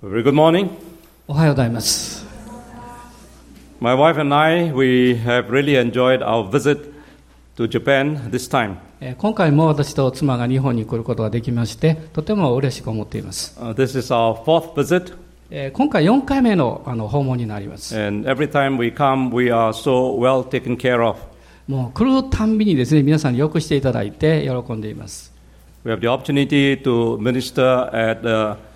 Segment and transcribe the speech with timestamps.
[0.00, 0.70] Very good morning.
[1.26, 2.24] おはようございます。
[3.80, 6.92] My wife and I, we have really enjoyed our visit
[7.56, 8.76] to Japan this time.
[9.00, 13.58] えー今回も私と妻が日本に来ることができまして、とても嬉しく思っています。
[13.58, 15.16] Uh, this is our fourth visit,
[15.50, 17.98] えー今回4回目のあの訪問になります。
[18.00, 21.18] and every time we come, we are so well taken care of.
[21.66, 25.32] もう来るたんびにですね、皆さんによくしていただいて喜んでいます。
[25.84, 28.67] We have the opportunity to minister at the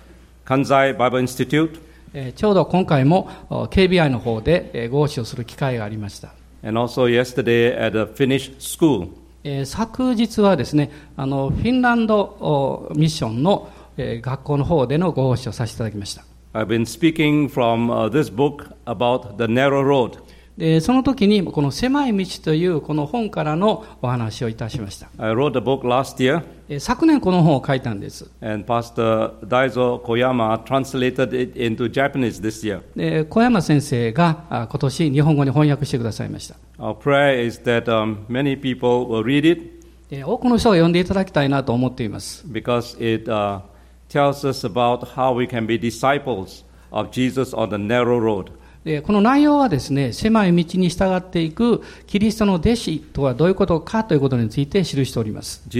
[0.45, 1.79] Kanzai Bible Institute,
[2.13, 6.33] えーちょうど今回もお KBI の方でえー合祀をする機会がありました。
[6.63, 9.07] and also yesterday at the Finnish school.
[9.43, 16.23] えー昨日はですね、あのフィンランドおミッションの、えー学校の方での合祀をさせていただきました。
[16.53, 20.19] I've been speaking from uh, this book about the narrow road.
[20.57, 25.09] でその時にこの狭い道というこの本からのお話をいたしました。
[25.17, 28.29] I wrote the book last year, えー昨年この本を書いたんです。
[28.41, 32.81] and Pastor Daizo Koyama translated it into Japanese this year.
[32.95, 36.55] で小山先生があ今年日本語に翻訳してくださいました。
[36.77, 39.61] Our prayer is that um, many people will read it
[40.09, 42.45] で多くの人が読んでいただきたいなと思っています。
[42.47, 43.61] because it uh,
[44.07, 48.51] tells us about how we can be disciples of Jesus on the narrow road.
[48.83, 55.63] でこの内容はですね狭い道に従っていくキリストの弟子とはどういうことかということについて記しております。
[55.71, 55.79] イ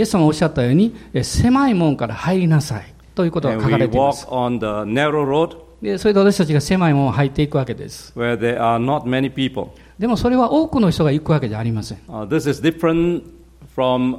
[0.00, 4.26] エス様おっしゃったように狭い門から入りなさいということが書かれています。
[4.30, 8.12] And we walk on the road, でそれで私たちが狭い門を入っていくわけです。
[8.16, 9.68] where there are not many people.
[9.98, 13.22] でもそれは多くの人が行くわけじゃありません、uh, this is different
[13.76, 14.18] from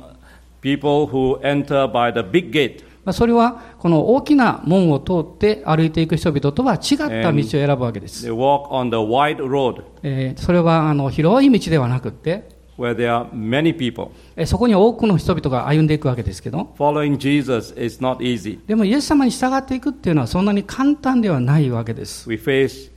[0.62, 2.84] people who enter by the big gate.
[3.06, 8.28] まあそれはこの大きな門を通って歩いていく人々とは違った道を選ぶわけです。
[8.28, 14.10] えーそれはあの広い道ではなくって、where there are many people.
[14.36, 18.60] えーそこに多くの人々が歩んでいくわけですけど、Following Jesus is not easy.
[18.66, 22.28] でもイエス様に従っていくっていうのはそんなに簡単ではないわけです。
[22.28, 22.92] We face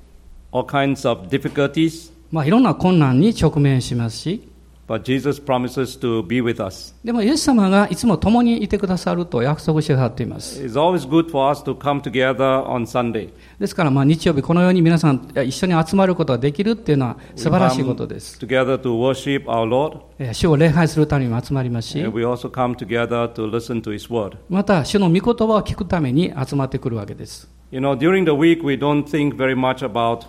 [0.53, 4.48] all kinds of difficulties, まあいろんな困難に直面しますし、
[4.89, 6.95] but Jesus promises to be with us.
[7.05, 10.61] でもイエス様がいつも共にいてくださると約束してくださっています。
[10.61, 13.29] It's always good for us to come together on Sunday.
[13.61, 18.39] ですからまあ日曜日このように皆さん一緒に集まることができるっていうのは素晴らしいことです。
[18.39, 24.39] Together to worship our Lord, えー主を礼拝するためにも集まりますし we also come together to listen to His word.
[24.49, 27.49] また主の御言葉を聞くために集まってくるわけです。
[27.71, 30.25] You know, during the week, we don't think very much about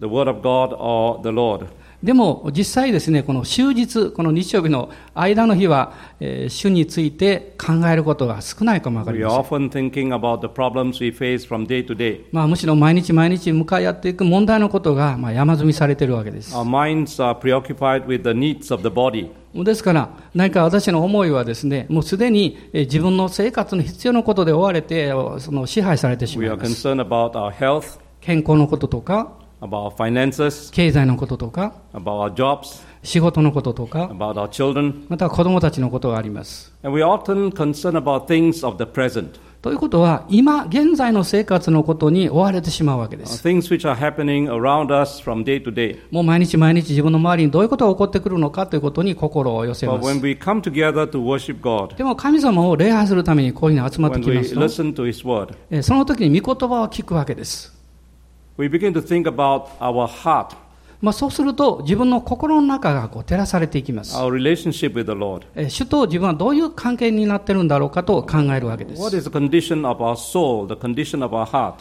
[0.00, 1.66] the word of God or the Lord.
[2.02, 9.38] でも実際ですね、この終日、この日曜日の間の日は、えー主について考えることが少ないかもわかりません。
[12.32, 16.54] まあ、むしろ毎日毎日向かい合っていく問題のことが、まあ、山積みされているわけです。
[19.54, 26.82] ですから、何か私の思いはですね、もうすでにえー自分の生活の必要なことで追われて、その支配されてしまいます。
[28.20, 35.04] 健康のこととか、about our finances, 経済のこととか、about our jobs, 仕事のこととか、about our children.
[35.08, 36.72] または子供たちのことがあります。
[36.82, 39.28] And we often concerned about things of the present,
[39.62, 43.46] ということは、今現在の生活のことに追われてしまうわけで uh, す。
[43.48, 45.98] things which are happening around us from day to day.
[46.10, 50.26] もう毎日毎日自分の周りにどういうことが起こってくるのかということに心を寄せ But ま when す。
[50.26, 57.80] we come together to worship God, でも神様を礼拝するためにこういうふうに集まって when き we ますと、listen to His word, えーその時に御言葉を聞くわけです。
[58.58, 60.56] We begin to think about our heart.
[61.00, 64.16] まあそうすると自分の心の中がこう照らされていきます。
[64.16, 64.28] Our
[65.68, 69.02] 主と自分はどういう関係になっているんだろうかと考えるわけです。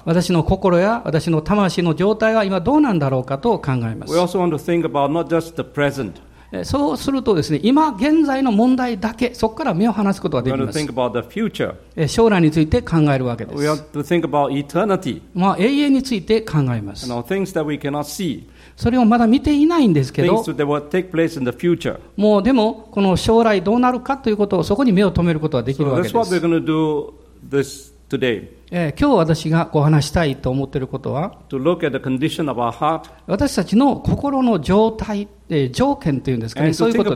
[0.05, 4.13] 私の心や私の魂の状態は今どうなんだろうかと考えます。
[6.65, 10.79] そうするとですね、今現在の問題だけ、そこから目を離すことができます。
[12.07, 13.63] 将来について考えるわけです。
[15.33, 17.07] まあ、永遠について考えます。
[18.75, 20.35] それをまだ見ていないんですけれど、
[22.17, 26.13] もうでも、この将来どうなるかということを、そこに目を留めることができるわけです。
[28.11, 37.09] Today, えー今日私がこう話したいと思っていることは、to look at the condition of our heart 私たちの心の状態、えー条件というんですかね、そういうこと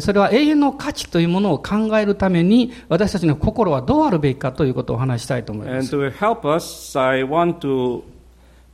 [0.00, 5.94] それは永遠の価値というものを考えるために、私たちの心はどうあるべきかということをお話したいと思いま And す。
[5.94, 8.02] to help us, I want to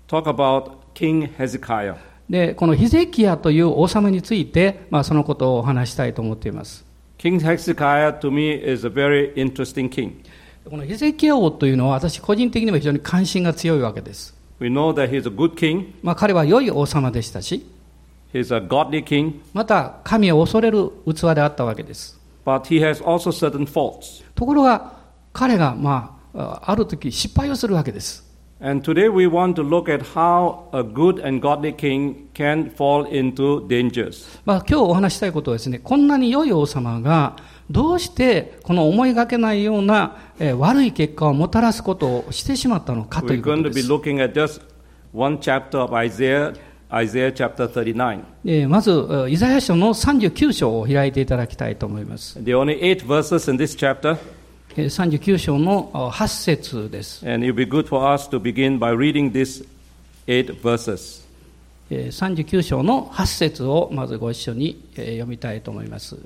[0.08, 1.96] talk about King Hezekiah.
[2.30, 6.83] で、このヒゼキヤという王様について、まあ、そのことをお話したいと思っています。
[7.24, 10.22] King Hezekiah to me is a very interesting king.
[10.68, 14.34] このヒゼキヤ王というのは私個人的にも非常に関心が強いわけです。
[14.60, 17.66] We know that he's a good king, まあ、彼は良い王様でしたし、
[18.34, 22.20] he's a godly king, また神を恐れる器であったわけです。
[22.44, 24.22] but he has also certain faults.
[24.34, 24.92] ところが、
[25.32, 28.22] 彼が、まあ、ある時失敗をするわけです。
[28.60, 33.66] And today we want to look at how a good and godly king can fall into
[33.68, 34.26] dangers.
[34.46, 37.36] まあ、今日お話ししたいことはですね、こんなに良い王様が、
[37.70, 43.92] どうしてこの思いがけないような、えー悪い結果をもたらすことをしてしまったのかとい We're うこ going と to で be す。
[43.92, 44.60] looking at just
[45.12, 46.54] one chapter of Isaiah,
[46.92, 48.20] Isaiah chapter 39.
[48.46, 52.38] えーまず、えーイザヤ書の39章を開いていただきたいと思います。
[52.38, 54.18] There are only eight verses in this chapter, えー
[54.82, 57.24] 39章のあ8節です。
[57.28, 59.64] and it will be good for us to begin by reading these
[60.26, 61.24] eight verses.
[61.90, 66.16] えー39章の8節をまずご一緒にえー読みたいと思います。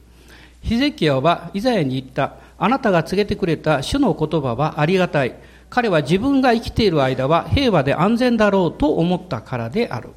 [0.63, 2.37] ヒゼキヤはイザヤに言った。
[2.59, 5.35] あなたが告げてくれた主の言葉はありがたい。
[5.71, 10.09] 彼は自分が生きている間は平和で安全だろうと思ったからである。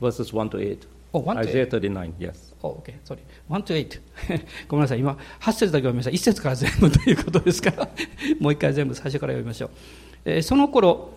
[0.00, 0.78] Verses 1 to 8.
[1.12, 1.48] Oh, 1 to 8.
[1.48, 2.45] Isaiah 39, yes.
[2.62, 3.18] Oh, okay, sorry.
[3.48, 4.00] 1 to 8.
[4.68, 5.00] ごめんなさい。
[5.00, 6.10] 今、8節だけ読みました。
[6.10, 7.70] 1節から全部ということですか？
[7.70, 7.88] ら、
[8.40, 9.70] もう一回全部最初から読みましょう。
[10.24, 11.10] えーその頃、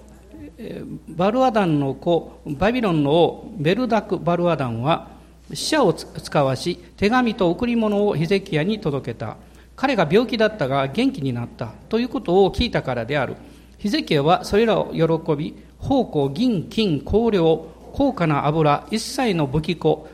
[0.57, 5.09] えーバルアダンの子、バビロンの王、ベルダク・バルアダンは、
[5.53, 9.37] 死者を使わし、手紙と贈り物をヒゼキヤに届けた。
[9.75, 13.35] 彼が病気だったが元気になったということを聞いたからである。
[13.77, 20.07] ヒゼキヤはそれらを喜び、宝庫、銀、金、香料、高価な油、一切の武器庫、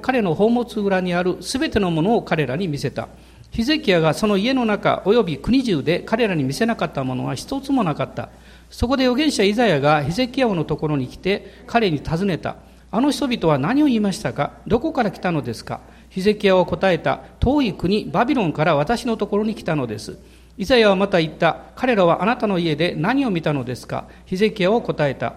[0.00, 3.08] 彼の宝物裏にあるすべてのものを彼らに見せた。
[3.50, 8.30] ヒゼキヤがその家の中及び国中で彼らに見せなかったものは一つもなかった。
[8.70, 12.56] そこで預言者イザヤがヒゼキヤ王のところに来て彼に尋ねた。
[12.90, 14.52] あの人々は何を言いましたか？
[14.66, 15.80] どこから来たのですか？
[16.08, 17.20] ヒゼキヤは答えた。
[17.40, 20.18] 遠い国バビロンから私のところに来たのです。
[20.58, 21.58] イザヤはまた言った。
[21.74, 24.06] 彼らはあなたの家で何を見たのですか？
[24.26, 25.34] ヒゼキヤは答えた。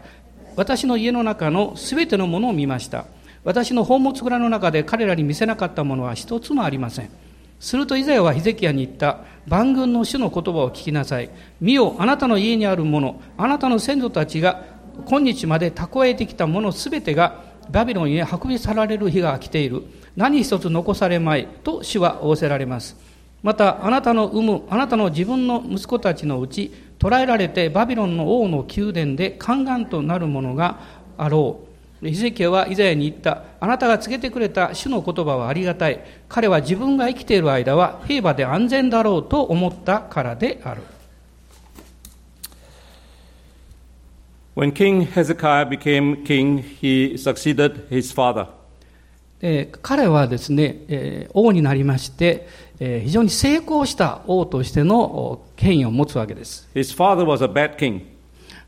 [0.55, 3.05] 私の家の中のすべてのものを見ました。
[3.45, 7.09] 私の宝物蔵の中で彼らに見せなかったものは一つもありません。
[7.59, 9.19] するとイザヤはヒゼキヤに言った。
[9.47, 11.29] 万軍の主の言葉を聞きなさい。
[11.61, 14.63] 見よ、あなたの家にあるもの、あなたの先祖たちが
[15.05, 19.83] 今日まで蓄えてきたものすべてがバビロンへ運び去られる日が来ている。
[20.15, 22.97] 何一つ残されまいと主は仰せられます。
[23.43, 30.79] またあなたの産むあなたの自分の息子たちのうち捕らえられてバビロンの王の宮殿で宦官となるものが
[31.15, 31.64] あろう
[32.09, 40.81] ヒゼキヤはイザヤに言ったあなたが告げてくれた主の言葉はありがたい彼は自分が生きている間は平和で安全だろうと思ったからである
[44.55, 48.47] When King Hezekiah became king, he succeeded his father.
[49.41, 52.47] えー彼はですね、えー王になりまして、
[52.79, 58.14] えー非常に成功した王としてのお権威を持つわけです His father was a bad king.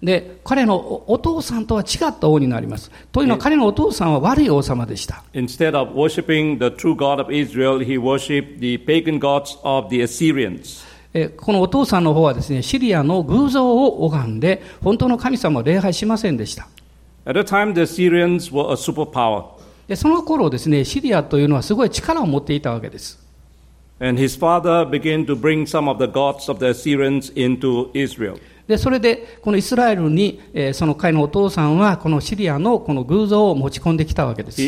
[0.01, 9.89] で彼のおお父さんとは違った王になりますというのは彼のお父さんは悪い王様でした Instead of worshiping the true God of Israel, he worshipped the pagan gods of
[9.89, 10.85] the Assyrians.
[11.13, 16.67] えーこのお父さんの方はですねシリアの偶像を拝んで本当の神様を礼拝しませんでした
[17.25, 19.45] At the time, the Assyrians were a superpower,
[19.87, 23.25] でその頃ですねシリアというのはすごい力を持っていたわけです
[23.99, 28.39] and his father began to bring some of the gods of the Assyrians into Israel.
[28.67, 34.61] でそれでこのイスラエルに、えーその彼のお父さんはこのシリアのこの偶像を持ち込んできたわけです。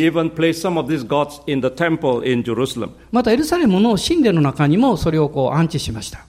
[3.12, 6.29] またエルサレムの神殿の中にもそれをこう安置しました。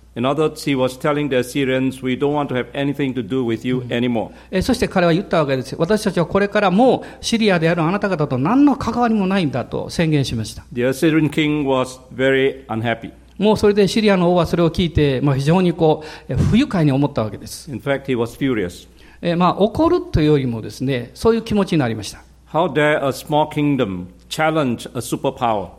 [0.13, 3.25] In other words, he was telling the Assyrians, We don't want to have anything to
[3.25, 4.31] do with you anymore.
[4.51, 5.73] えーそして彼は言ったわけです。
[5.79, 10.65] 私たちはこれからもうシリアであるあなた方と何の関わりもないんだと宣言しました。
[10.73, 13.11] The Assyrian king was very unhappy.
[13.37, 17.71] もうそれでシリアの王はそれを聞いて、まあ、非常にこう、えー不愉快に思ったわけです。
[17.71, 18.89] In fact, he was furious.
[19.21, 22.21] えーまあ怒るというよりもですね、そういう気持ちになりました。
[22.51, 25.69] How dare a small kingdom challenge a superpower?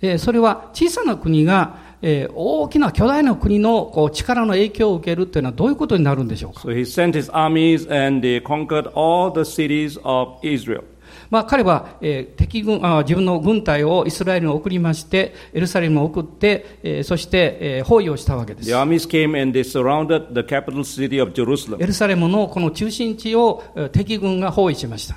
[0.00, 6.62] でそれは小さな国が、えー、大きな巨大な国のこう力の影響を受けるというのはどういうことになるんでしょうか？
[11.28, 18.68] まあ、彼は、えー、敵軍あ自分の軍隊をイスラエルに送りましてエルサレムを送って、えー、そして、えー、包囲をしたわけです。
[21.80, 25.16] エルサレムのこの中心地を、えー、敵軍が包囲しました。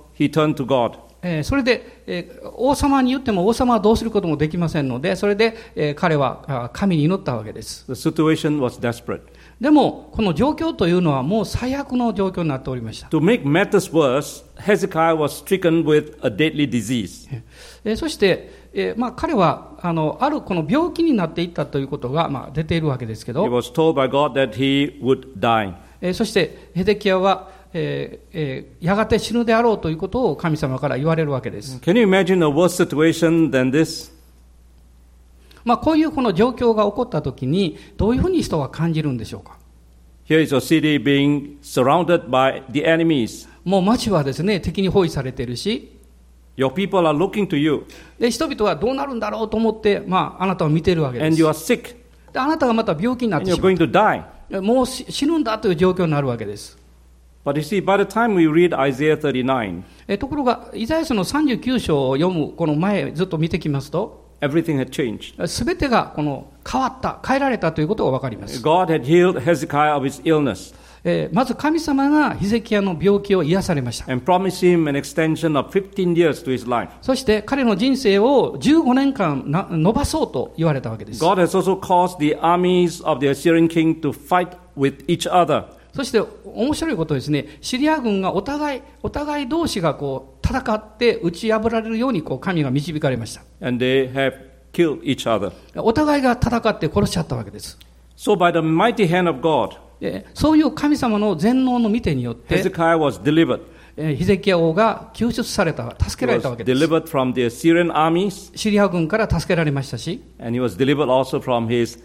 [0.17, 0.97] he turned to God.
[1.23, 7.85] えーそれで、えー王様に言っても王様はどうすることもできませんので、それで、えー彼はあ神に祈ったわけです。
[7.87, 9.21] The situation was desperate.
[9.59, 13.07] でも、この状況というのはもう最悪の状況になっておりました。
[13.09, 17.29] To make matters worse, Hezekiah was stricken with a deadly disease.
[17.85, 25.73] えーそして、えーまあ、彼はあのあるこの病気になっていったということが、まあ、出ているわけですけ He ど、was told by God that he would die.
[26.01, 31.77] えーそしてヘデキヤは、えーえーやがて死ぬであろうということを神様から言われるわけです。
[31.81, 34.11] Can you imagine a worse situation than this?
[35.63, 39.57] まあ、こういうこの状況が起こったときに、どういうふうに人は感じるんでしょうか
[40.27, 43.47] ？Here is your city being surrounded by the enemies.
[43.63, 45.91] もう町はですね、敵に包囲されているし、
[46.57, 47.83] Your people are looking to you,
[48.19, 51.39] で人々はどうなるんだろうと思って、まあ、あなたを見ているわけで and す。
[51.39, 51.95] you are sick,
[52.33, 53.69] であなたがまた病気になっ and てしま.
[54.49, 54.61] う。
[54.63, 56.77] もうし死ぬんだという状況になるわけです。
[57.43, 65.47] But you see, by the time we read Isaiah 39, えところが、イザヤ書の39章を読む、この前ずっと見てきますと、everything had changed.
[65.47, 68.61] すべてがこの変わった、変えられたということがわかります。
[68.61, 74.11] God had healed Hezekiah of his illness えーまず神様がヒゼキヤの病気を癒されました。
[74.11, 76.89] and promised him an extension of 15 years to his life.
[77.01, 81.23] そして彼の人生を15年間な伸ばそうと言われたわけです。
[81.23, 85.65] God has also caused the armies of the Assyrian king to fight with each other.
[85.93, 86.21] そして
[86.55, 93.41] 面白いことですね、シリア軍がお互い、お互い同士がこう戦って打ち破られるようにこう神が導かれました。
[93.65, 94.33] and they have
[94.73, 95.51] killed each other.
[95.75, 97.77] お互いが戦って殺しちゃったわけです。
[98.17, 103.61] So, by the mighty hand of God, えーそういう神様の全能の見てによって、Hezekiah was delivered.
[103.97, 106.83] えーヒゼキヤ王が救出された、助けられたわけです。
[106.83, 107.41] from the
[107.91, 111.99] armies, シリア軍から助けられましたし、and he was delivered also from his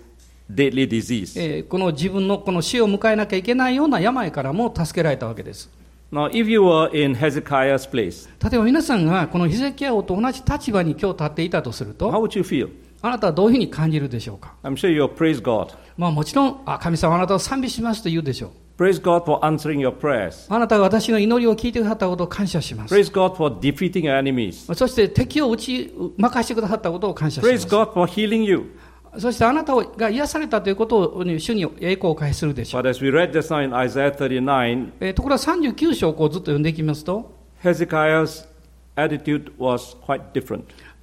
[0.52, 1.40] deadly disease.
[1.40, 5.70] えーこの自分のこの死を迎えなきゃいけないような病からも助けられたわけです。
[6.12, 12.70] Now, if you were in Hezekiah's place, 例えば皆さんがこのヒゼキヤ王と同じ立場に今日立っていたとする how と、would you feel?
[13.02, 15.74] あなたはどういうふうに感じるでしょうか I'm sure you'll praise God.
[15.96, 18.50] まあもちろん、あ、神様あなたを賛美しますと言うでしょう。
[18.82, 20.46] Praise God for answering your prayers.
[20.54, 22.94] あなたが私の祈りを聞いてくださったことを感謝します。
[22.94, 24.72] Praise God for defeating your enemies.
[24.74, 27.66] そして敵を打ち任してくださったことを感謝しま Praise す。
[27.66, 28.66] God for healing you.
[29.18, 32.82] そしてあなたが癒されたということに主に栄光を返するでしょう。
[35.00, 37.32] えところが39章をこうずっと読んでいきますと、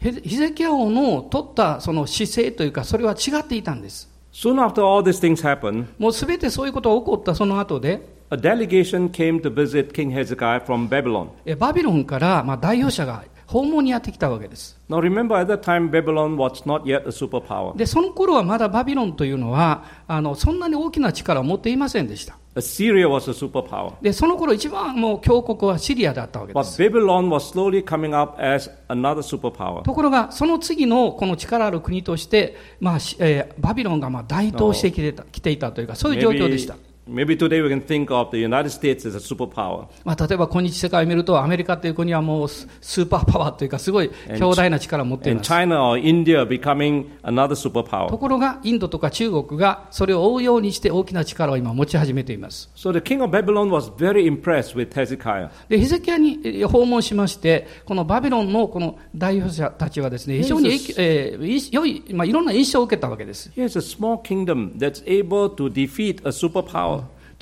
[0.01, 0.38] ヘゼキヤ。
[0.38, 4.10] ゼキヤ王の取ったその姿勢というか、それは違っていたんです。
[6.00, 8.01] もうすべてそういうことが起こったその後で、
[11.46, 14.79] a バビロンからまあ代表者が訪問にやってきたわけです。
[14.89, 17.75] Now remember, at that time, Babylon was not yet a superpower.
[17.75, 22.38] で、その頃はまだバビロンというのは、あの、そんなに大きな力を持っていませんでした。
[22.55, 23.93] Assyria was a superpower.
[24.01, 26.81] で、その頃一番もう強国はシリアだったわけで But す。
[26.81, 29.81] Babylon was slowly coming up as another superpower.
[29.81, 36.75] ところが、その次のこの力ある国として、まあ、しえーバビロンがまあ台頭してきてた来ていたというか、そういう状況でした。
[36.75, 39.88] maybe today we can think of the United States as a superpower.
[40.05, 45.48] まあ、例えば今日世界を見ると、アメリカという国はもうススーパーパワーというか、すごい強大な力を持ってい And ます。
[45.50, 48.17] China or India becoming another と superpower.
[48.17, 52.69] ころが、インドとか中国がそれを追うようにして大きな力を今持ち始めています。
[52.75, 55.50] So the king of Babylon was very impressed with Hezekiah.
[55.67, 63.51] で、ヒゼキヤにえー訪問しまして、このバビロンのこの代表者たちはですね、非常にえー良い、まあ、いろんな印象を受けたわけです。
[63.55, 66.92] Here's a small kingdom that's able to defeat a superpower.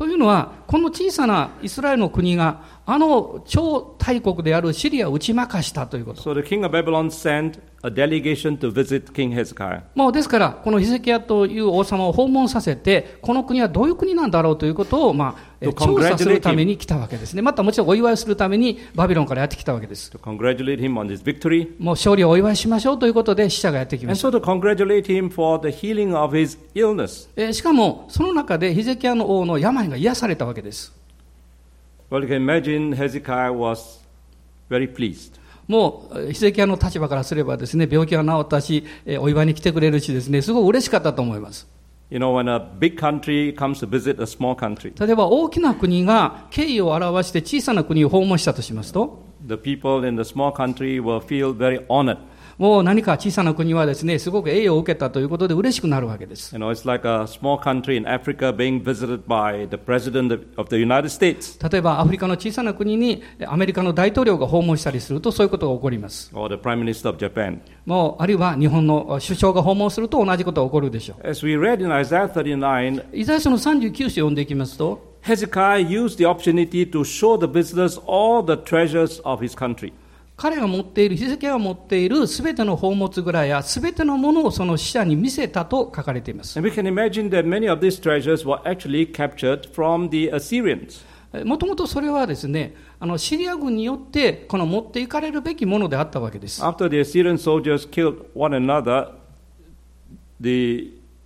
[0.01, 6.21] というのは、この小さなイスラエルの国が、あの超大国であるシリアを打ち負かしたということ。
[6.21, 9.83] So the king of Babylon sent a delegation to visit King Hezekiah.
[9.95, 17.41] もうですから、このヒゼキヤという王様を訪問させて、この国はどういう国なんだろうということを、まあ、調査するために来たわけですね。
[17.41, 20.11] またもちろんお祝いするためにバビロンからやってきたわけです。
[20.11, 21.69] To congratulate him on his victory.
[21.79, 24.27] もう勝利をお祝いしましょうということで死者がやってきました。
[24.27, 27.29] so to congratulate him for the healing of his illness.
[27.37, 30.99] えーしかも、その中でヒゼキヤの王の病が癒されたわけです。
[32.11, 34.01] Well, you can imagine Hezekiah was
[34.69, 35.39] very pleased.
[35.65, 41.69] もう、えーヒゼキヤの立場からすればですね、病気が治ったし、えーお祝いに来てくれるしですね、すごい嬉しかったと思います。
[42.09, 50.23] You know, when a big country comes to visit a small country, 例えば大きな国が敬意を表して小さな国を訪問したとしますと、the people in the
[50.23, 52.17] small country will feel very honored.
[52.57, 56.57] もう何か小さな国はですね、すごく栄誉を受けたということで嬉しくなるわけです。
[56.57, 56.59] 例
[61.77, 66.31] えば、アフリカの小さな国にアメリカの大統領が訪問したりすると、そういうことが起こります。
[66.33, 71.27] もう、あるいは日本の首相が訪問すると同じことが起こるでしょう。
[71.27, 76.89] As we read in Isaiah 39, イザヤ書の39章を読んでいきますと、Hezekiah used the opportunity.
[80.41, 86.59] 彼が持っている、日付が持っているすべての宝物ぐらいやすべてのものをその死者に見せたと書かれています。
[91.45, 96.65] もともとそれはですね、あのシリア軍によってこの持っていかれるべきものであったわけです。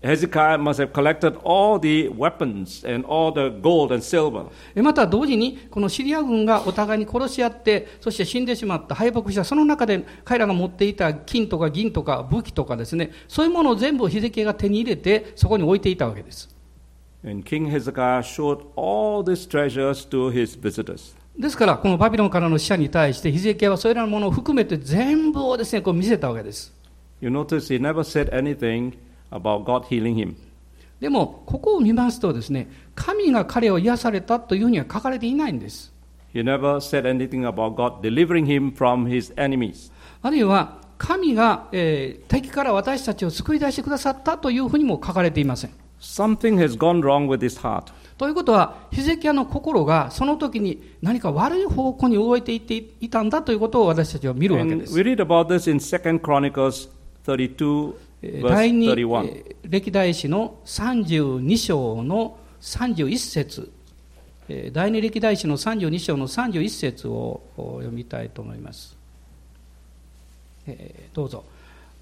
[0.04, 4.46] Hezekiah must have collected all the weapons and all the gold and silver.
[4.75, 16.54] また同時に、このシリア軍がお互いに殺し合って、そして死んでしまった、敗北した、その中で彼らが持っていた金とか銀とか武器とかですね、そういうものを全部ヒゼキヤが手に入れて、そこに置いていたわけです。
[17.25, 21.16] And King Hezekiah showed all these treasures to his visitors.
[21.40, 26.72] ですから、このバビロンからの死者に対して、ヒゼキヤはそれらのものを含めて全部をですね、こう見せたわけです。
[27.22, 28.94] You notice he never said anything
[29.32, 30.36] about God healing him.
[31.00, 35.91] でも、ここを見ますとですね、神が彼を癒されたというふうには書かれていないんです。
[36.34, 39.91] He never said anything about God delivering him from his enemies.
[40.22, 45.72] あるいは、神が、えー敵から私たちを救い出してくださったというふうにも書かれていません。
[46.00, 47.91] Something has gone wrong with his heart.
[48.17, 54.98] ということは、ヒゼキヤの心がその時に何か悪い方向に動いていっていたんだということを私たちは見るわけ And です。
[54.98, 56.89] we read about this in 2 Chronicles
[57.25, 57.96] 32, えー verse
[58.41, 59.27] 第二、31.
[59.27, 63.72] えー歴代史の32章の31節
[64.48, 68.96] えー第二歴代史の32章の31節をお読みたいと思います。
[70.67, 71.44] えーどうぞ。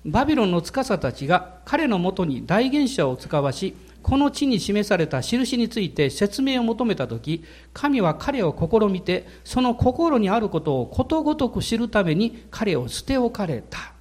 [0.05, 13.92] バビロンの司たちが彼のもとに大元首を使わし、この地に示された印について説明を求めたとき、神は彼を試みて、その心にあることをことごとく知るために彼を捨て置かれた。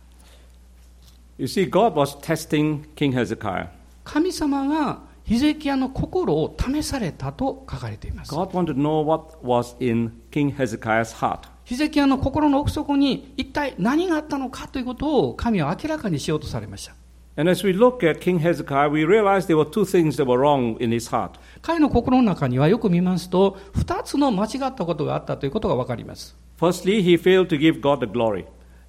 [1.38, 3.68] You see, God was testing King Hezekiah.
[4.04, 8.34] 神様がヒゼキヤの心を試されたと書かれています。
[8.34, 11.48] God wanted to know what was in King Hezekiah's heart.
[11.64, 16.94] ヒゼキヤの心の奥底に一体何があったのかということを神は明らかにしようとされました。
[17.34, 20.76] And as we look at King Hezekiah, we realize there were two things that were wrong
[20.82, 21.30] in his heart.
[21.62, 26.36] 彼の心の中にはよく見ますと、二つの間違ったことがあったということがわかります。
[26.60, 28.44] Firstly, he failed to give God the glory,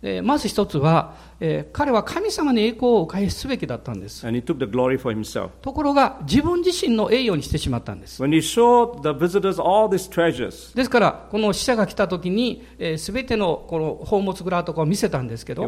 [0.06, 4.26] え、まず一つは、え、彼は神様に栄光をお返すべきだったんです。
[5.62, 8.22] ところが、自分自身の栄誉にしてしまったんです。
[10.76, 12.64] ですから、この使者が来たときに、
[12.98, 15.64] す、べ、ての,この宝物蔵とかを見せたんですけど、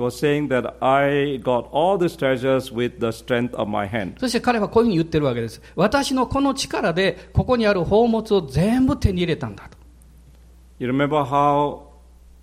[4.20, 5.62] そして彼はこういうふうに言ってるわけです。
[5.78, 9.70] 私のこの力で、ここにある宝物を全部手に入れたんだ。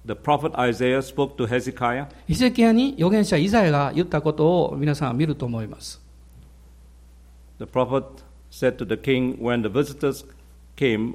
[0.04, 2.06] The prophet Isaiah spoke to Hezekiah?
[2.26, 6.00] ヒゼキヤに預言者イザヤが言ったことを皆さんは見ると思います。
[7.58, 8.04] The prophet
[8.50, 10.26] said to the king when the visitors
[10.76, 11.14] came,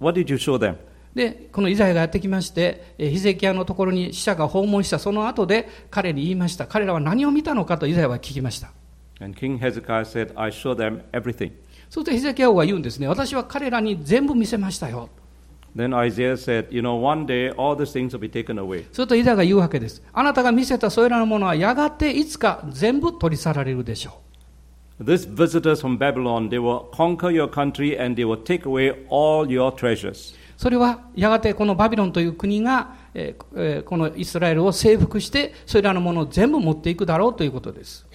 [0.00, 0.76] What did you show them?
[1.14, 6.66] で、このイザヤがやってきまして、えーヒゼキヤのところに死者が訪問したその後で彼に言いました。
[6.66, 8.72] 彼らは何を見たのかとイザヤは聞きました。
[9.20, 11.52] And King Hezekiah said, I showed them everything.
[11.88, 13.06] そうするとヒゼキヤ王が言うんですね。
[13.06, 15.08] 私は彼らに全部見せましたよ。
[15.76, 18.84] Then Isaiah said, You know, one day all these things will be taken away.
[18.92, 20.02] するとイザヤが言うわけです。
[20.12, 24.20] あなたが見せたそれらのものはやがていつか全部取り去られるでしょ
[25.00, 25.04] う。
[25.04, 29.72] These visitors from Babylon, they will conquer your country and they will take away all your
[29.74, 30.36] treasures.
[30.56, 38.06] それはやがてこのバビロンという国が、えーえーこのイスラエルを征服してそれらのものを全部持っていくだろうということです。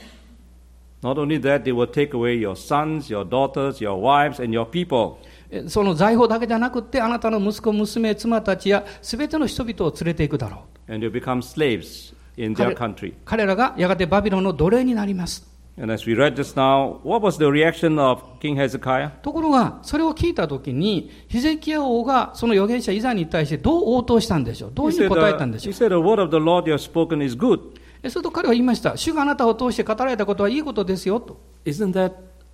[1.02, 4.66] Not only that, they will take away your sons, your daughters, your wives, and your
[4.66, 5.18] people.
[5.52, 10.94] えーその財宝だけじゃなくってあなたの息子、娘、妻たちや全ての人々を連れていくだろう。
[10.94, 13.14] And you become slaves in their country.
[13.26, 15.48] 彼らがやがてバビロンの奴隷になります。
[15.82, 19.12] And as we read just now, what was the reaction of King Hezekiah?
[19.22, 24.72] ところが、それを聞いたときに、ヒゼキヤ王がその預言者イザヤに対してどう応答したんでしょう？
[24.74, 27.24] どういうふう said, に答え uh, たんでしょ he う said, The word of the Lord you have spoken
[27.24, 27.62] is good.
[28.04, 28.98] えすると彼は言いました。
[28.98, 31.40] 主があなたを通して語られたことはいいことですよと。
[31.66, 32.12] Isn't that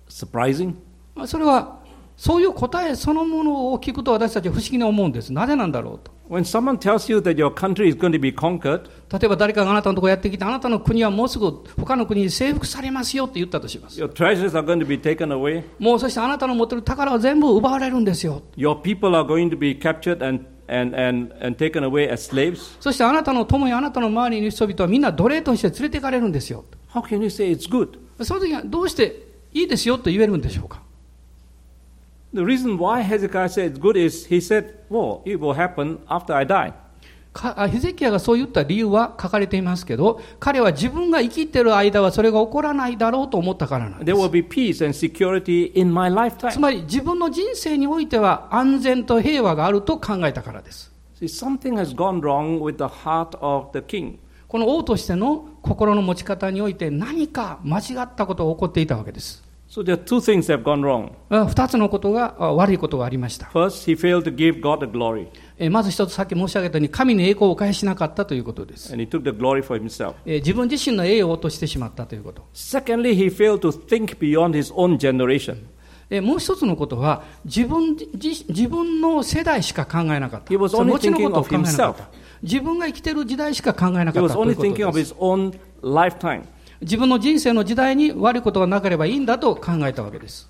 [0.08, 0.74] surprising?
[1.14, 1.80] まあそれは
[2.16, 5.32] そういう答えそのものを聞くと私たちは不思議に思うんです。
[5.32, 6.16] なぜなんだろうと。
[6.28, 14.00] When someone tells you that your country is going to be conquered, 例えば誰かがあなたのところやってきて、あなたの国はもうすぐ他の国に征服されますよって言ったとします。
[14.00, 18.42] your treasures are going to be taken away, もうそしてあなたの持ってる宝は全部奪われるんですよ。
[18.56, 26.64] your people are going to be captured and, and, and, and taken away as slaves, そしてあなたの友やあなたの周りにいる人々はみんな奴隷として連れて行かれるんですよ。
[26.92, 27.98] how can you say it's good?
[28.24, 30.82] その時はどうしていいですよと言えるんでしょうか
[32.34, 36.46] The reason why he said good is he said, well, it will happen after I
[36.46, 36.72] die.
[37.70, 44.18] ヘゼキヤがそう言った理由は書かれていますけど、彼は自分が生きている間はそれが起こらないだろうと思ったからなんです。
[44.18, 46.52] There will be peace and security in my lifetime.
[46.52, 50.90] つまり自分の人生においては安全と平和があると考えたからです。
[54.48, 59.45] この王としての心の持ち方において何か間違ったことが起こっていたわけです。
[59.76, 61.10] So there are two things that have gone wrong.
[61.28, 63.48] あ二つのことがあ悪いことがありました。
[63.48, 65.26] First, he failed to give God the glory,
[65.58, 68.90] えまず一つさっき申し上げたように神に栄光を返しなかったということです。
[68.94, 70.14] and he took the glory for himself.
[70.24, 72.42] え自分自身の栄誉を落としてしまったということ。
[72.54, 75.58] Secondly, he failed to think beyond his own generation.
[76.08, 80.54] えもう一つのことは自分自自分の世代しか考えなかった。
[80.54, 82.08] He was only thinking 考 of えなかった。
[82.42, 86.44] 自分が生きている時代しか考えな He かった was とい only thinking of his own lifetime.
[86.80, 90.48] 自分の人生の時代に悪いことがなければいいんだと考えたわけです。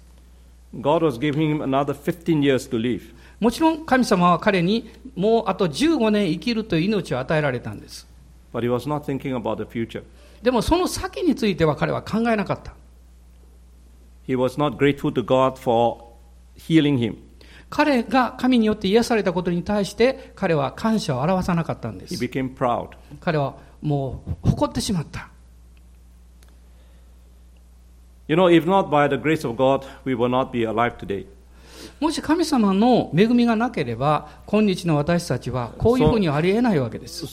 [0.74, 3.14] God was giving him another 15 years to live.
[3.40, 8.06] もちろん神様は彼にもうあと15年生きるという命を与えられたんです。
[8.52, 10.02] But he was not thinking about the future.
[10.42, 12.74] でもその先については彼は考えなかった。
[14.26, 15.98] He was not grateful to God for
[16.58, 17.16] healing him.
[17.68, 22.24] 彼が神によって癒されたことに対して彼は感謝を表さなかったんで He す。
[22.24, 22.90] became proud.
[23.20, 25.28] 彼はもう誇ってしまった。
[32.00, 37.26] もし神様の恵みがなければ、今日の私たちはこういうふうにありえないわけです。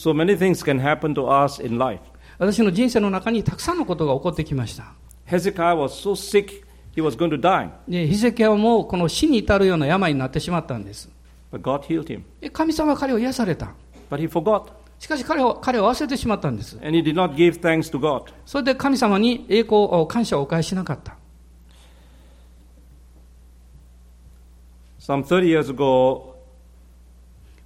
[2.38, 4.92] 私の人生の中にたくさんのことが起こってきました。
[8.06, 11.10] ヘゼキアはもうこの死に至るような病になってしまったんです。
[12.52, 13.72] 神様は彼を癒された。
[14.98, 16.76] しかし彼は彼を忘れてしまったんです。
[16.82, 18.32] And he did not give thanks to God.
[18.46, 21.16] それで神様に栄光を、感謝をお返ししなかった。
[24.98, 26.34] Some 30 years ago,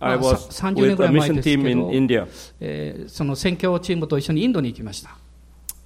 [0.01, 2.27] I Ah, was sa- 30年 with a mission team ど in India.
[2.61, 5.17] えーその宣教チームと一緒にインドに行きました。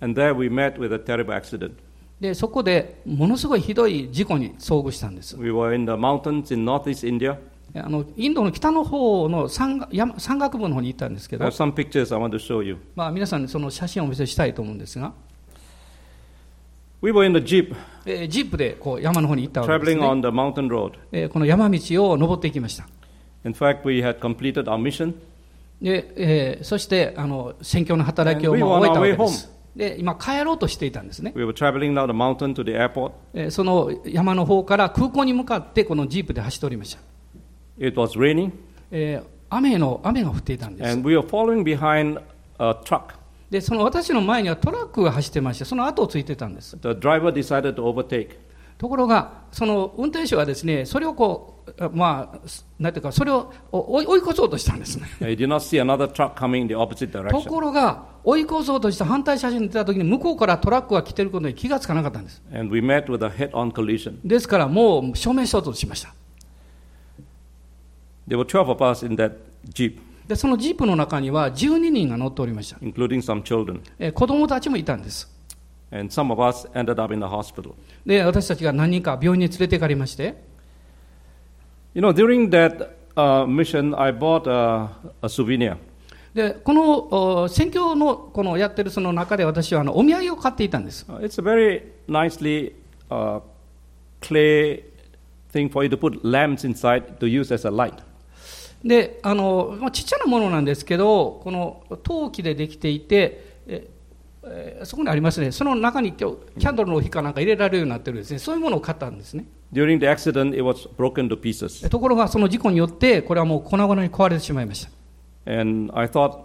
[0.01, 1.73] And there we met with a terrible accident.
[2.21, 5.37] で、そこでものすごいひどい事故に遭遇したんです。
[5.37, 7.37] We were in the mountains in northeast India.
[7.75, 11.45] あのインドの北の方の山,山,山岳部のほうに行ったんですけど、
[12.95, 15.13] まあ皆さんその写真をお見せしたいと思うんですが、
[17.03, 17.11] We
[18.07, 20.21] え、ジープでこう山のほうに行ったわけです、ね on
[21.11, 21.29] え。
[21.29, 21.81] この山道
[22.11, 22.87] を登っていきました。
[25.81, 29.51] で、えー、そして、あの選挙の働きを終えたわです。
[29.99, 31.33] 今、帰ろうとしていたんですね。
[31.35, 31.45] We
[33.35, 37.01] え、その山の方から空港に向かって、このジープで走っておりました。
[37.85, 38.53] It was raining,
[38.91, 42.19] えー雨の雨が降っていたんです and we were following behind
[42.59, 43.15] a truck.
[43.51, 48.39] でその私の前にはトラックが走ってましてその後をついてたんです The driver decided to overtake.
[48.79, 52.41] ところがその運転手はですねそれをこうあまあ
[52.79, 62.43] なんていうかそれを追い越そうとしたんですね He did not see another truck coming in the opposite と.ころが追い越そうとした反対車線に出た時に向こうからトラックが来てることに気がつかなかったんです.
[64.25, 66.15] ですからもう正面衝突しました
[68.33, 69.33] There were 12 of us in that
[69.75, 73.83] jeep, でそのジープの中には12人が乗っておりました、including some children.
[73.99, 75.31] えー子供たちもいたんです
[75.91, 77.75] And some of us ended up in the hospital.
[78.07, 80.35] で私たちが何人か病院に連れて行かれまして
[81.93, 84.89] You know, during that uh, mission, I bought a,
[85.21, 85.77] a souvenir.
[86.33, 92.73] でこのお宣教のこのやってるその中で私はあのお土産を買っていたんです Uh, it's a very nicely
[93.11, 93.43] uh,
[94.23, 94.83] clay
[95.53, 97.93] thing for you to put lamps inside to use as a light.
[98.85, 103.89] であの、まあ、ちっちゃなものなんですけどこの陶器でできていてえ
[104.45, 111.89] えーそこにありますねその中に今日キャンドルの火かなんか入れられるようになってるんですねそういうものを買ったんですね During the accident, it was broken to pieces.
[111.89, 114.91] ところがその事故によってこれはもう粉々に壊れてしまいました
[115.47, 116.41] And I thought,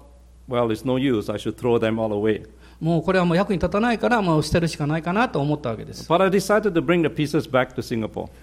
[0.48, 1.32] well, it's no use.
[1.32, 2.44] I should throw them all away.
[2.80, 6.08] もうこれはもう役に立たないからもう捨てるしかないかなと思ったわけです.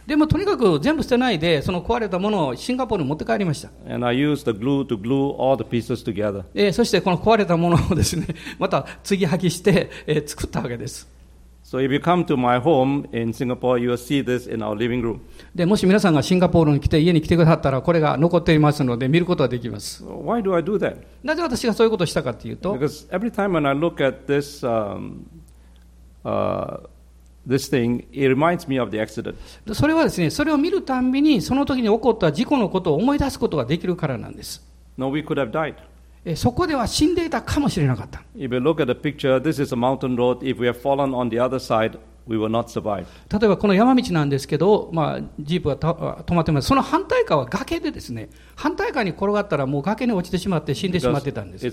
[0.06, 3.70] でもとにかく全部捨てないでその壊れたものをシンガポールに持って帰りました。
[6.72, 8.26] そしてこの壊れたものをですね
[8.58, 11.08] また継ぎはぎして、えー作ったわけです
[11.64, 14.76] So if you come to my home in Singapore, you will see this in our
[14.76, 15.20] living room.
[15.54, 20.04] で、もし皆さんがシンガポールに来て家に来てくださったら、これが残っていますので、見ることができます。
[20.04, 20.98] Why do I do that?
[21.22, 25.22] なぜ私がそういうことをしたかっていうと、Because every time when I look at this, um,
[26.22, 26.86] uh,
[27.48, 29.34] this thing, it reminds me of the accident.
[29.72, 34.62] それはですね、それを見るたんびに、その時に起こった事故のことを思い出すことができるからなんです。
[34.98, 35.76] No, we could have died.
[36.36, 38.22] そこでは死んでいたかもしれなかった。
[43.38, 46.68] 例えばこの山道なんですけど、まあ、ジープが止まってます。
[46.68, 51.66] その反対側は崖でですね、反対側に転がったらもう崖に落ちてしまって死んでしまってたんです。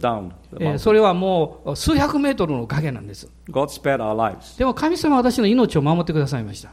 [0.00, 3.28] Down, それはもう数百メートルの崖なんです。
[4.56, 6.72] でも神様私の命を守ってくださいました。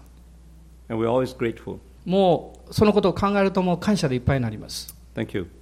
[2.05, 4.95] もうそのことを考えるともう感謝でいっぱいになります。
[5.15, 5.58] Thank you.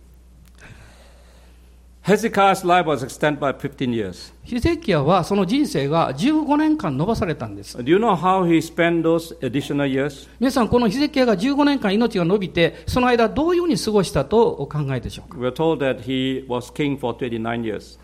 [2.08, 4.34] Hezekiah's life was extended by 15 years.
[4.46, 7.78] ヒゼキヤはその人生が15年間延ばされたんです。
[7.80, 10.30] Do you know how he spent those additional years?
[10.40, 15.38] 皆さん、このヒゼキヤが15年間命が伸びて、その間どういうふうに過ごしたとお考えでしょうか。
[15.38, 18.00] We're told that he was king for 29 years.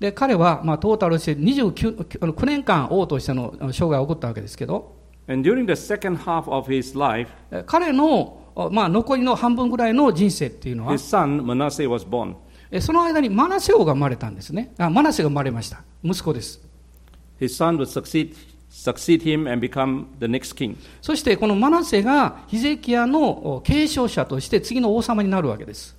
[0.00, 4.96] で、彼は、まあ、トータルして29あの9年間王としての生涯を送ったわけですけど、
[5.28, 12.36] And during the second half of his life, え彼の、まあ、残りの半分ぐらいの人生っていうのは his、son Manasseh was born.
[12.70, 14.72] えその間にマナセ王が生まれたんですね。
[14.78, 15.82] あマナセが生まれました。
[16.02, 16.60] 息子です。
[17.40, 18.34] His son would succeed,
[18.70, 20.76] succeed him and become the next king.
[21.00, 25.96] そしてこのマナセがヒゼキヤのお継承者として次の王様になるわけです。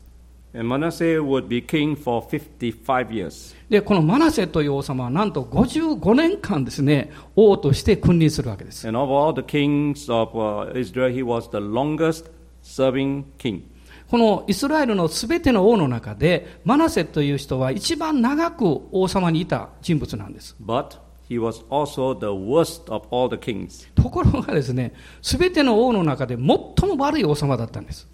[0.58, 3.54] And Manasseh would be king for 55 years.
[3.70, 8.88] で、このマナセという王様はなんと55年間ですね、王として君臨するわけです。
[8.88, 12.32] And of all the kings of uh, Israel, he was the longest
[12.64, 13.64] serving king.
[14.10, 20.56] このイスラエルのすべての王の中で、マナセという人は一番長く王様にいた人物なんです。
[20.64, 23.92] But he was also the worst of all the kings.
[23.96, 28.08] ところがですね、すべての王の中で最も悪い王様だったんです。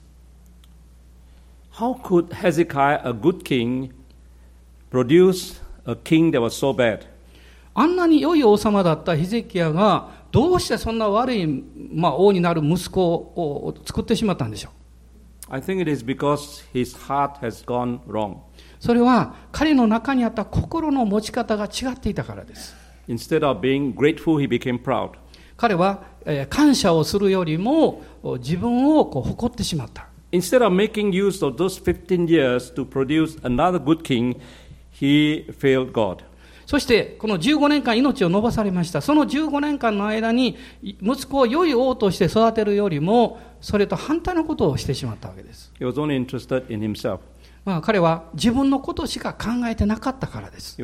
[1.74, 3.92] How could Hezekiah, a good king,
[4.92, 7.02] produce a king that was so bad?
[7.74, 14.72] あんなに良い王様だったヒゼキヤが、どうしてそんな悪い、まあ、王になる息子を作ってしまったんでしょう？
[15.54, 18.38] I think it is because his heart has gone wrong.
[18.80, 22.74] それは彼の中にあった心の持ち方が違っていたからです。
[23.10, 25.12] Instead of being grateful, he became proud.
[25.58, 30.08] 彼は、えー感謝をするよりもお自分をこう誇ってしまった。
[30.32, 34.40] Instead of making use of those 15 years to produce another good king,
[34.90, 36.24] he failed God.
[36.66, 39.02] そして、この15年間命を伸ばされました。
[39.02, 45.72] その15年間の間に、い息子を良い王として育てるよりも、それと反対のことをしてしまったわけです。
[47.64, 50.78] まあ、彼は自分のことしか考えてなかったからです。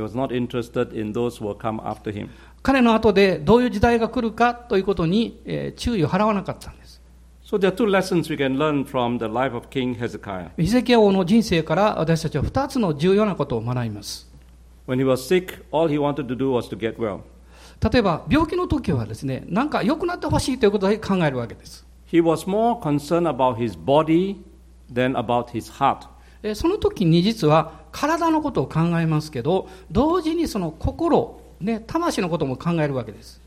[2.64, 7.02] 彼の後でどういう時代が来るかということに、えー注意を払わなかったんです。
[7.44, 10.50] So there are two lessons we can learn from the life of King Hezekiah.
[10.58, 14.30] ヒゼキヤ王の人生から私たちは2つの重要なことを学びます。
[14.86, 17.22] When he was sick, all he wanted to do was to get well.
[17.90, 21.87] 例えば、病気の時はですね、なんか良くなってほしいということだけ考えるわけです。
[22.10, 24.38] He was more concerned about his body
[24.92, 26.08] than about his heart.
[26.44, 33.42] えーその時に実は体のことを考えますけど、同時にその心、ね、魂のことも考えるわけです。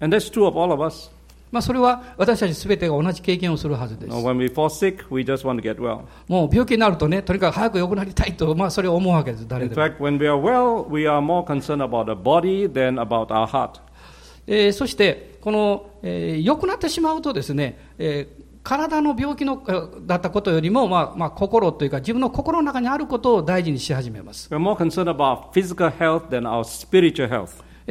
[0.00, 1.10] And that's true of all of us.
[1.50, 4.12] まあ、それは私たち全てが同じ経験をするはずです。
[4.12, 6.02] when we fall sick, we just want to get well.
[6.28, 9.82] もう病気になるとね、とにかく早く良くなりたいと、まあ、それを思うわけです、誰 In でも。
[9.82, 13.80] fact, when we are well, we are more concerned about the body than about our heart.
[14.48, 18.26] え、そしてこの、えー、良くなってしまうとですね、え
[18.64, 19.62] 体の病気の
[20.06, 24.48] だったことよりも、まあまあ、心というか自分の心の中にあることを大事にし始めます。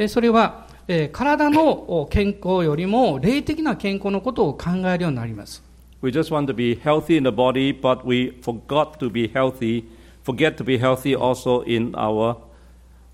[0.08, 5.64] それは、え、体の健康よりも霊的な健康のことを考えるようになります。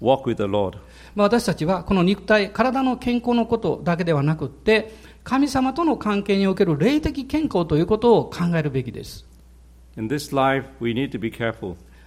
[0.00, 0.82] Body,
[1.14, 9.24] まあ、私たちはこの肉体、体の健康のことだけではなくって、神様との関係における霊的健康ということを考えるべきです。
[10.34, 10.68] Life.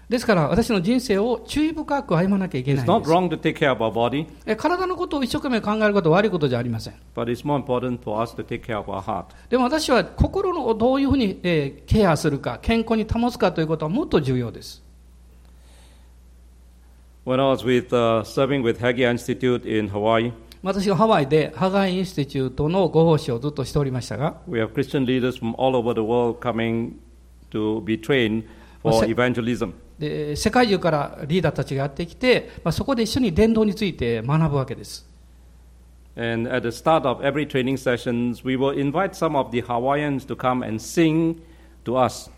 [0.10, 2.86] ですから、私の人生を注意深く歩まなきゃいけない
[4.56, 6.94] 体のことを一生懸命考えることは悪いことじゃありません。
[9.50, 14.87] でも私は心をどういうふうに、えーケアするか、健康に保つかということはもっと重要です。
[17.27, 25.39] When I was with, uh, serving with Haggai Institute in Hawaii, 私がハワイでハガイインスティチュートのご奉仕をずっとしておりましたが、 we have Christian leaders
[25.39, 26.93] from all over the world coming
[27.51, 28.45] to be trained
[28.83, 29.73] for Was it- evangelism.
[29.99, 35.07] で世界中からリーダーたちがやってきて、まあ、そこで一緒に伝道について学ぶわけです
[36.17, 40.27] And at the start of every training sessions, we will invite some of the Hawaiians
[40.27, 41.37] to come and sing
[41.85, 42.31] to us.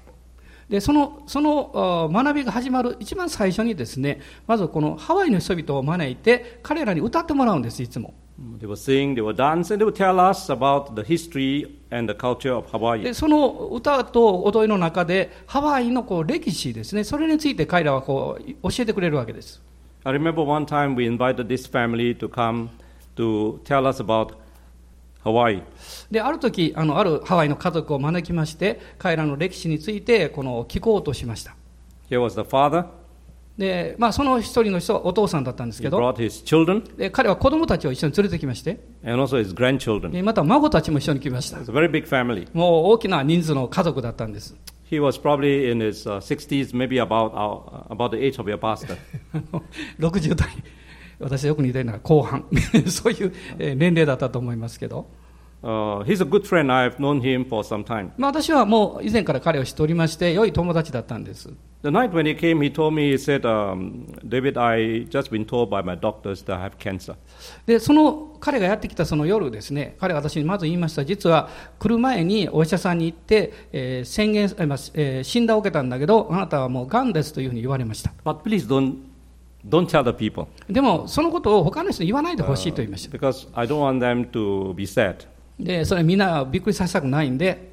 [0.70, 8.14] でそのそのあ学びが始まる一番最初にですねまずこのハワイの人々を招いて彼らに歌ってもらうんですいつも
[8.60, 12.10] They will sing, they will dance, and they will tell us about the history and
[12.10, 13.04] the culture of Hawaii.
[13.04, 19.62] でその歌と踊りの中でハワイのこう歴史ですねそれについて彼らはこう教えてくれるわけです
[20.06, 22.70] I remember one time we invited this family to come
[23.18, 24.36] to tell us about
[25.24, 25.64] Hawaii.
[26.10, 31.56] である時あのあるハワイの家族を招きまして彼らの歴史についてこの聞こうとしました
[32.10, 32.86] Here was the father.
[33.58, 40.12] で、まあ、その一人の人はお父さんだったんですけど brought his children で彼は子供たちを一緒に連れてきまして and also his grandchildren.
[40.12, 42.48] でまた孫たちも一緒に来ました It's a very big family.
[42.54, 44.56] もう大きな人数の家族だったんです
[44.90, 47.32] He was probably in his uh, 60s, maybe about,
[47.92, 48.98] about the age of your pastor.
[49.34, 49.62] あの
[50.00, 50.50] 60代
[51.20, 52.46] 私はよく似てるのが後半
[52.88, 55.08] そういうえー年齢だったと思いますけど、
[55.62, 56.72] Uh, he's a good friend.
[56.72, 58.12] I've known him for some time.
[58.18, 61.50] まあ、私はもう以前から彼を知っておりまして良い友達だったんです
[61.82, 65.46] The night when he came, he told me, he said, um, David, I just been
[65.46, 67.16] told by my doctors that I have cancer.
[67.66, 78.96] でその彼がやってきたその夜ですね彼は私にまず言いました実は来る前にお医者さんに行って、えー宣言、えー診断を受けたんだけどあなたはもうがんですというふうに言われました But please don't,
[79.68, 85.26] don't tell the people でもそのことを他の人に言わないでほしいと言いました because I don't want them to be sad.
[85.60, 87.69] でそれみんなびっくりさせたくないんで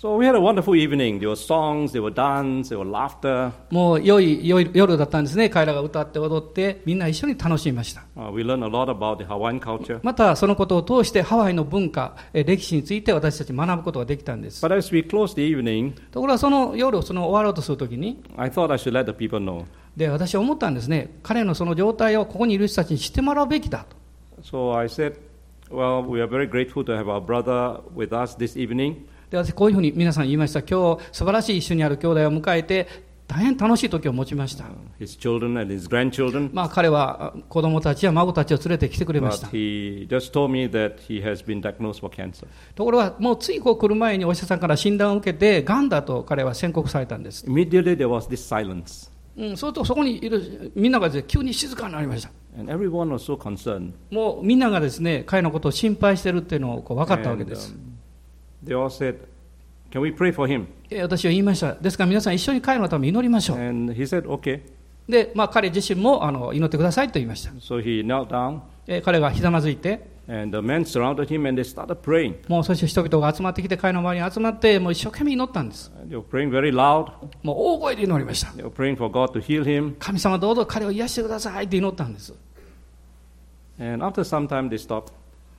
[0.00, 1.18] So we had a wonderful evening.
[1.18, 3.50] There were songs, there were dance, there were laughter.
[3.70, 9.98] もう良い良い夜だったんですね彼らが歌って踊ってみんな一緒に楽しみました Uh, we learned a lot about the Hawaiian culture.
[10.04, 19.40] またそのことを通してハワイの文化えー歴史について私たち学ぶことができたんです But as we closed the evening, ところがその夜その終わろうとするときに I thought I should let the people
[19.40, 19.64] know.
[19.96, 23.96] で私は思ったんですね彼のその状態をここにいる人たちに知ってもらうべきだと
[24.44, 25.16] So I said,
[25.72, 29.04] Well, we are very grateful to have our brother with us this evening.
[29.30, 32.86] で私こういうふうに皆さん言いました今日素晴らしい一緒にある兄弟を迎えて
[33.26, 34.64] 大変楽しい時を持ちました
[34.98, 36.48] His children and his grandchildren.
[36.54, 39.48] まあ彼はあ子供たちや孫たちを連れてきてくれました.
[42.74, 49.10] ところがもうついこう来る前にお医者さんから診断を受けてがんだと彼は宣告されたんです、Immediately there was this silence.
[49.36, 53.92] うん、そうとそこにいるみんなが急に静かになりました And everyone was so concerned.
[54.10, 57.76] もうみんながですね彼のことを心配してるっていうのをこう分かったわけ And, です、um,
[58.68, 59.16] they all said,
[59.90, 60.66] Can we pray for him?
[60.90, 64.60] え私は言いましたですから皆さん一緒に彼のために祈りましょう And he said, Okay.
[65.08, 72.34] で、まあ、彼自身もあの祈ってくださいと言いました、So he knelt down, え彼がひざまずいて and the men surrounded him and they started praying.
[72.48, 77.10] もうそして人々が集まってきて彼の周りに集まってもう一生懸命祈ったんです They were praying very loud.
[77.42, 79.94] もう大声で祈りました They were praying for God to heal him.
[79.98, 82.34] 神様どうぞ彼を癒してくださいって祈ったんです
[83.80, 85.12] And after some time, they stopped.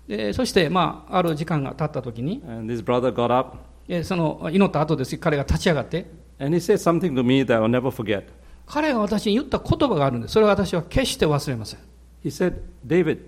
[0.09, 6.07] でそして、まあ、ある時間が経った時に And this brother got up えその祈った後です彼が立ち上がって
[6.39, 8.23] and he said something to me that I'll never forget.
[8.65, 11.79] 彼が私に言った言葉があるんですそれは私は決して忘れません
[12.23, 13.19] He said, David,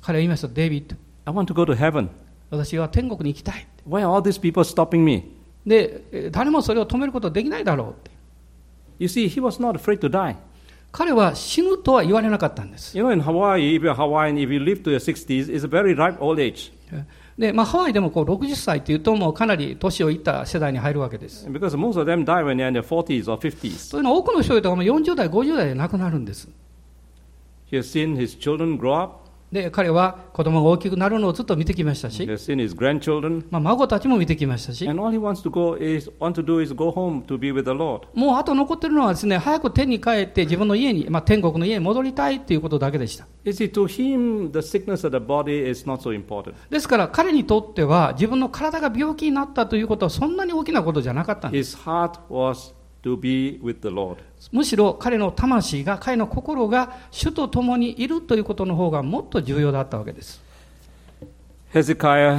[0.00, 2.08] 彼は言いましたデイビッド I want to go to heaven.
[2.48, 5.36] 私は天国に行きたい Why are all these people stopping me?
[5.66, 8.10] でえ誰もそれを止めることはできないだろうって
[8.98, 10.36] You see, he was not afraid to die.
[10.92, 15.64] 彼は死ぬとは言われなかったんです You know, in Hawaii, if you're Hawaiian, if you live to your 60s, it's
[15.64, 16.72] a very ripe old age.
[17.38, 23.78] で、まあ、ハワイでもこう60歳っていうともうかなり年をいった世代に入るわけです because most of them die when they're in their 40s or 50s.
[23.78, 26.48] そういうのは多くの人々がもう40代50代で亡くなるんです
[27.70, 29.29] He has seen his children grow up.
[29.52, 32.24] で彼は子供が大きくなるのをずっと見てきましたし、
[33.50, 34.86] まあ、孫たちも見てきましたし、
[38.14, 43.26] もうあと残ってるのはです、ね、早く手に帰って、自分の家に、まあ、天国の家に戻りたいということだけでした。
[46.70, 51.76] ですから、彼にとっては、自分の体が病気になったということは、そんなに大きなことじゃなかったんです。
[53.02, 54.16] To be with the Lord.
[54.52, 60.42] むしろ彼の魂が彼の心が主と共にいるということの方がもっと重要だったわけです
[61.72, 62.38] Hezekiah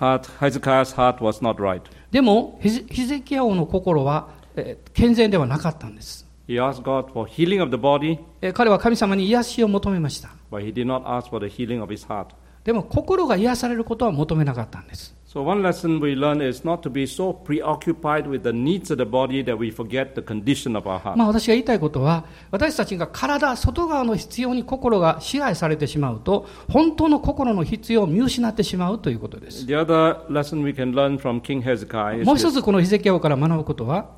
[0.00, 1.82] heart, Hezekiah's heart was not right.
[2.10, 11.28] でもヒゼキヤ王の心は、えー健全ではなかったんです He asked God for healing of the body, えー彼は神様に癒しを求めました but he did not ask
[11.28, 12.26] for the healing of his heart.
[12.64, 18.90] でも心が癒されることは求めなかったんです So one lesson we learn is not to be so preoccupied with the needs
[18.90, 21.18] of the body that we forget the condition of our heart.
[21.18, 34.08] まあ私が言いたいことは私たちが体外側の必要に心が支配されてしまうと本当の心の必要を見失ってしまうということです The other lesson we can learn from King Hezekiah もう is 一.つこのヒゼキヤ王から学ぶことは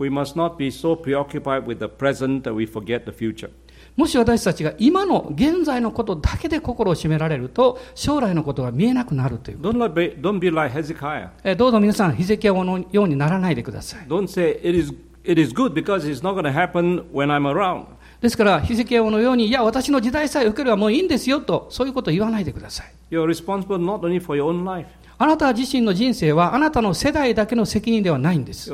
[0.00, 3.50] We must not be so preoccupied with the present that we forget the future.
[3.96, 11.28] もし私たちが今の現在のことだけで心を占められると将来のことが見えなくなるという Don't, be, don't be like Hezekiah.
[11.44, 17.28] えーどうぞ皆さんヒゼキヤ王のようにならないでください Don't say it is, it is good because it's not going to happen when
[17.28, 17.84] I'm around.
[18.22, 24.86] ですからヒゼキヤ王のようにいや私の時代さえ受ければもういいんですよとそういうことを言わないでください You're responsible not only for your own life,
[25.22, 28.68] あなた自身の人生はあなたの世代だけの責任ではないんです。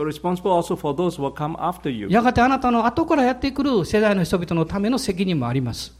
[2.08, 5.94] やがてあなたの後からやってくる世代の人々のための責任もあります。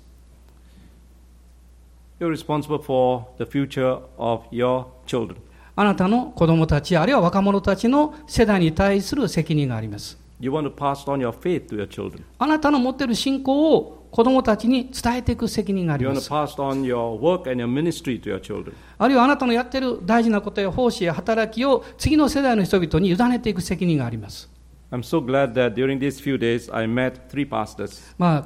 [5.77, 10.17] あなたの子供たち、あるいは若者たちの世代に対する責任があります。
[12.39, 16.29] あなたの持っている信仰を子供たちに伝えていく責任があります。
[18.99, 24.51] あるいはあなたのやっている大事なことや奉仕や働きを次の世代の人々に委ねていく責任があります。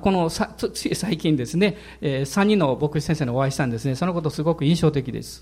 [0.02, 5.40] この最近ですね、えー、3人の牧師先生にお会いしたんですね、そのことすごく印象的です。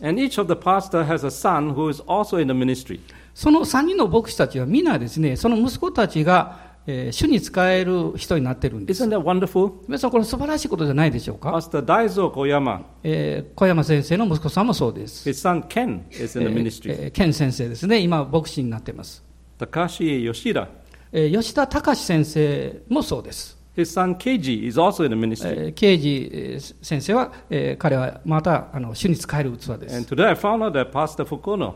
[3.34, 9.04] その3人の牧師たちは皆ですね、その息子たちが、えー主に仕える人になってるんです。
[9.04, 9.72] Isn't that wonderful?
[9.86, 11.50] 皆さん、これ素晴らしいことじゃないでしょうか。
[11.50, 15.28] Pastor Daizo Koyama, えー小山先生の息子さんもそうです。
[15.28, 16.96] his son Ken is え in the ー ministry.
[17.04, 19.22] えーケン先生ですね、今、牧師になっています。
[19.58, 20.66] Takashi Yoshida,
[21.12, 23.56] えー吉田隆先生もそうです。
[23.76, 25.66] his son Keiji is also in the ministry.
[25.66, 29.96] えー刑事えー先生は、えー彼はまたあの主に使える器です。
[29.96, 31.74] And today I found out that Pastor Fukuno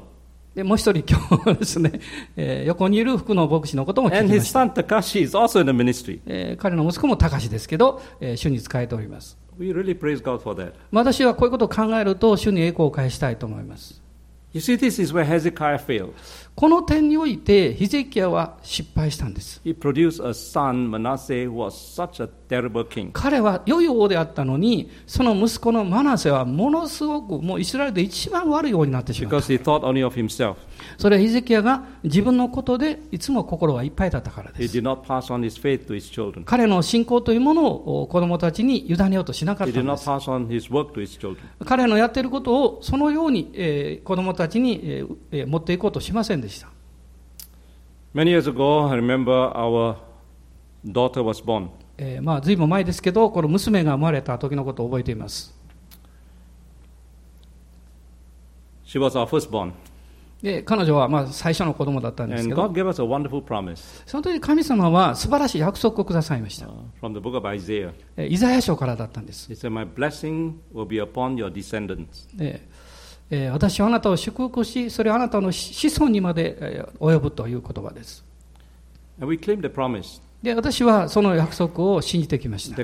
[0.54, 1.18] でもう一人今
[1.52, 2.00] 日ですね、
[2.36, 4.60] えー、横にいる服の牧師のことも聞きました。
[4.60, 4.70] Son,
[6.26, 9.36] え、彼の息子も高志ですけど、えー、主に仕えております、
[10.92, 14.00] 私はこういうことを考えると主に栄光を返したいと思います。
[16.54, 19.60] この点において、ヒゼキヤは失敗したんです。
[19.64, 20.90] Son.
[23.12, 29.40] 彼は良い王であったのに、その息子のマナセはものすごく、もうイスラエルで一番悪い王になってしまった。
[30.98, 34.80] それはヒゼキヤが自分のことでいつも心がいっぱいだったからです。
[36.44, 40.06] 彼の信仰というものを子供たちに委ねようとしなかったんです。
[41.64, 46.68] 彼のやっていることをそのように、えー子供たちに、えーえー持っていこうとしませんでした。
[48.14, 49.96] Many years ago, I remember our
[50.86, 51.68] daughter was born.
[51.96, 55.54] えーまあ、ずいぶん前ですけど、この娘が生まれた時のことを覚えています。
[58.86, 59.72] She was our firstborn.
[60.42, 66.70] で彼女はまあ最初の子供だったんですけど God、gave us a wonderful promise その時神様は素晴らしい約束をくださいました uh,。
[67.00, 67.94] from the book of Isaiah.
[68.18, 69.50] えーイザヤ書からだったんです。
[69.50, 72.28] He said, My blessing will be upon your descendants.
[73.30, 78.24] でえー私はあなたを祝福し、それはあなたの子孫にまでえー及ぶという言葉です。
[79.20, 82.76] And we claim the promise で私はその約束を信じてきました。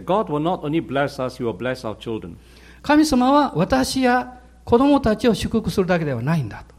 [2.82, 6.74] 神様は私や子供たちを祝福するだけではないんだと。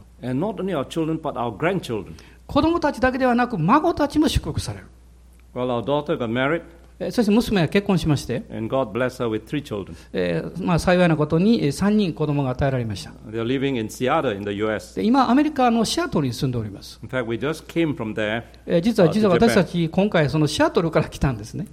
[2.46, 4.86] 子供たちだけではなく孫たちも祝福される。
[5.54, 5.82] Well,
[7.10, 8.42] そして娘は結婚しまして、
[10.12, 13.12] えまあ、幸いなことに3人子供が与えられました。
[13.30, 13.88] In
[15.02, 17.00] 今、アメリカのシアトルに住んでおります。
[18.66, 21.66] え実,は実は私たち、今回、シアトルから来たんですね。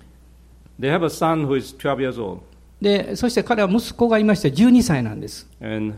[2.81, 5.49] でそして彼は息子がいまして、12歳なんです。
[5.61, 5.95] And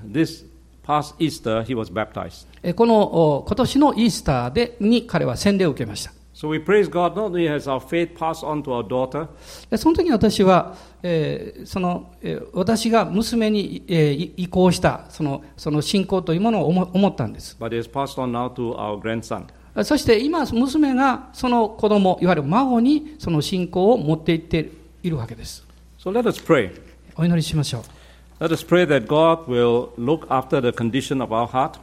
[2.75, 6.11] この今年のイースターでに彼は洗礼を受けました。
[6.41, 9.27] So we praise God not only has our faith passed on to our daughter,
[9.69, 17.55] でその時に私は、えーそのえー私が娘に、えーい移行したそのその信仰というものを思思ったんです。
[17.59, 19.45] but it has passed on now to our grandson.
[19.83, 24.71] そして今、娘がその子供、いわゆる孫にその信仰を持っていって
[25.03, 25.63] いるわけです。
[25.99, 26.71] So let us pray.
[27.15, 28.43] お祈りしましょう。
[28.43, 31.73] Let us pray that God will look after the condition of our heart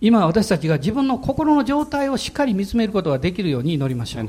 [0.00, 4.22] 今、私たちが自分の心の状態をしっかり見つめることができるように祈りましょう。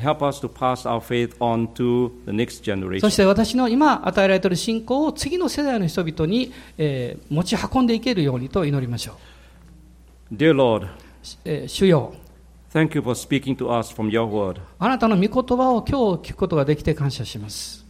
[3.00, 9.14] そ.して私の今与えられている信仰を次の世代の人々に、えー持ち運んでいけるようにと祈りましょ
[10.34, 10.90] Dear Lord, う。
[11.46, 12.14] えー主よ
[12.74, 14.60] thank you for speaking to us from your word.
[14.80, 17.86] あなたの御言葉を今日聞くことができて感謝します。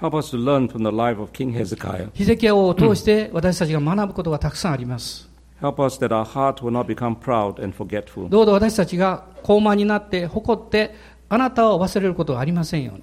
[0.00, 2.10] Help us to learn from the life of King Hezekiah.
[2.14, 5.29] ヒゼキヤ王を通して私たちが学ぶことがたくさんあります。
[5.60, 8.28] Help us that our heart will not become proud and forgetful.
[8.28, 10.94] どうぞ私たちが高慢になって誇って
[11.28, 13.02] あなたを忘れることがありませんように。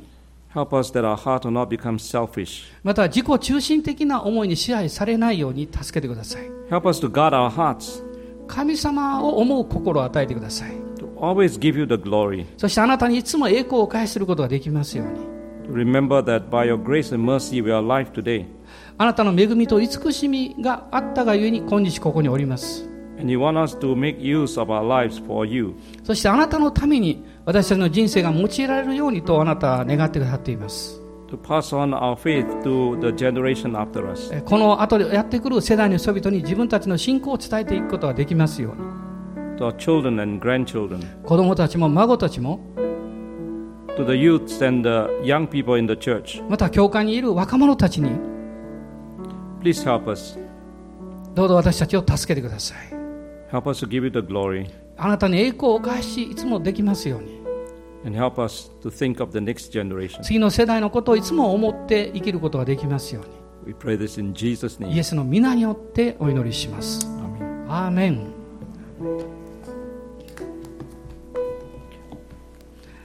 [0.53, 2.63] Help us that our heart will not become selfish.
[2.83, 6.49] また自己中心的な思いに支配されないように助けてください。
[6.69, 8.03] Help us to guard our hearts,
[8.47, 10.71] 神様を思う心を与えてください。
[10.97, 12.45] to always give you the glory.
[12.57, 15.19] そしてあなたにいつも栄光を返することができますように
[15.67, 18.45] To remember that by your grace and mercy we are alive today.
[18.99, 22.89] あなたの恵みと慈しみがあったがゆえに今日ここにおります。
[26.03, 30.99] そしてあなたのために私たちの人生が用いられるようにとあなたは願ってくださっています。
[34.45, 38.81] この後でやってくる世代の人々に自分たちの信仰を伝えていくことができますように。
[41.23, 42.61] 子供たちも孫たちも。
[46.49, 48.36] また教会にいる若者たちに
[49.67, 50.37] Please help us.
[51.35, 52.77] どうぞ私たちを助けてください
[53.51, 54.69] Help us to give you the glory.
[54.95, 57.41] あなたに栄光をお返しいつもできますように
[58.05, 60.21] And help us to think of the next generation.
[60.21, 63.21] 次の世代のことをいつも思って生きることができますよ
[63.65, 64.99] う We pray this in Jesus' にイ name.
[64.99, 67.05] エスの皆によってお祈りします.
[67.67, 68.31] アーメン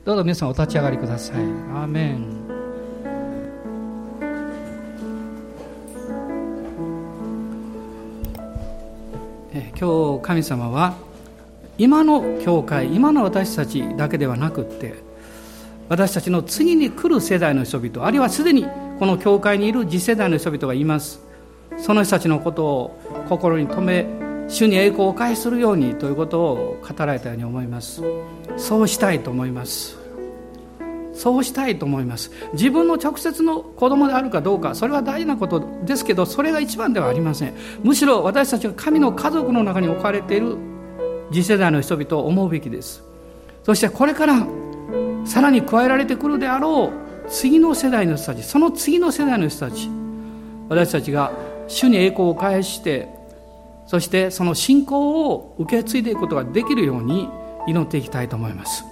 [0.05, 2.42] どうぞ皆さんお立ち上がりくださいアーメン
[9.83, 10.95] 今日神様は
[11.77, 14.95] 今の教会今の私たちだけではなくって
[15.89, 18.65] 私たちの次に来る世代の人々あるいはすでに
[19.01, 21.21] この教会にいる次世代の人々がいます。
[21.79, 24.07] その人たちのことを心に留め
[24.49, 28.03] 主に栄光をお返しするようにということを語られたように思います。
[28.57, 30.02] そうしたいと思います。
[31.15, 32.31] そうしたいと思います。
[32.55, 37.55] 自分の直接の子供であるかどうかそれは大事なことですけどそれが一番ではありません。
[37.83, 40.57] むしろ私たちが神の家族の中に置かれている
[41.31, 43.03] 次世代の人々を思うべきです。
[43.65, 44.47] そしてこれから
[45.25, 46.91] さらに加えられてくるであろ
[47.27, 49.89] う次の世代の人たちその次の世代の人たち
[50.69, 51.33] 私たちが
[51.69, 53.09] 主に栄光を返して
[53.87, 57.29] そしてその信仰を受け継いでいくことができるように
[57.67, 58.92] 祈っていきたいと思います。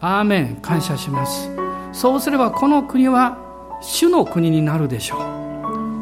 [0.00, 1.50] アーメン感謝します。
[1.92, 3.36] そうすればこの国は
[3.82, 5.16] 主の国になるでしょ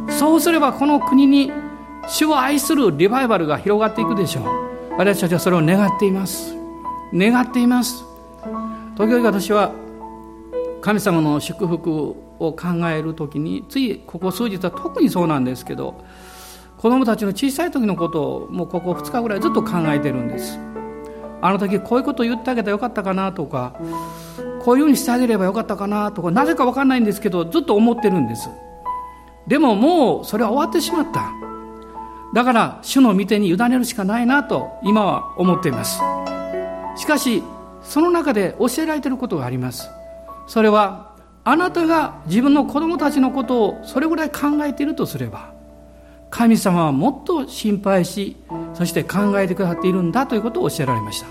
[0.08, 0.12] う。
[0.12, 1.52] そうすればこの国に
[2.08, 4.44] 主を愛するリバイバルが広がっていくでしょう。
[4.98, 6.54] 私たちはそれを願っています。
[7.12, 8.04] 願っています。
[8.96, 9.72] 時々私は
[10.80, 11.90] 神様の祝福
[12.38, 12.56] を考
[12.90, 16.04] える時についここ数日は特にそうなんですけど
[16.76, 20.58] 子供たちの小さい時のことをもうここ2日ぐらいずっと考えてるんです。
[21.40, 23.74] あの時こういうこと言ってあげたらよかったかなとか
[24.62, 28.48] こういうふうにしてあげればよかったかなとかなぜか分かんないんですけどずっと思ってるんです。
[29.46, 31.32] でももうそれは終わってしまった。
[32.34, 36.00] だから主の御手に委ねるしかないなと今は思っています。
[36.96, 37.42] しかし
[37.82, 39.88] その中で教えられていることがあります。
[40.46, 45.52] それはあなたが自分の子供たちのことをそれぐらい考えているとすれば
[46.30, 48.36] 神様はもっと心配し
[48.74, 51.26] そして考えてくださっているんだということを教えられました。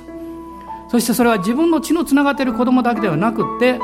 [0.89, 3.79] そしてそれは自分の血のつながっている子供だけではなくって